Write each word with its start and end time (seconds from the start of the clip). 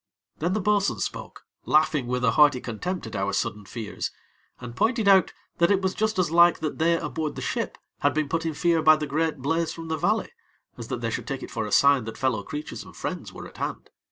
Then 0.39 0.53
the 0.53 0.59
bo'sun 0.61 0.99
spoke, 0.99 1.45
laughing 1.65 2.07
with 2.07 2.25
a 2.25 2.31
hearty 2.31 2.59
contempt 2.59 3.05
at 3.05 3.15
our 3.15 3.33
sudden 3.33 3.65
fears, 3.65 4.09
and 4.59 4.75
pointed 4.75 5.07
out 5.07 5.31
that 5.59 5.69
it 5.69 5.83
was 5.83 5.93
just 5.93 6.17
as 6.17 6.31
like 6.31 6.57
that 6.57 6.79
they 6.79 6.97
aboard 6.97 7.35
the 7.35 7.41
ship 7.43 7.77
had 7.99 8.15
been 8.15 8.27
put 8.27 8.43
in 8.43 8.55
fear 8.55 8.81
by 8.81 8.95
the 8.95 9.05
great 9.05 9.43
blaze 9.43 9.71
from 9.71 9.89
the 9.89 9.97
valley, 9.97 10.31
as 10.75 10.87
that 10.87 11.01
they 11.01 11.11
should 11.11 11.27
take 11.27 11.43
it 11.43 11.51
for 11.51 11.67
a 11.67 11.71
sign 11.71 12.05
that 12.05 12.17
fellow 12.17 12.41
creatures 12.41 12.83
and 12.83 12.95
friends 12.95 13.31
were 13.31 13.47
at 13.47 13.57
hand. 13.57 13.91